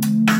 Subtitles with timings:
[0.00, 0.37] Bye.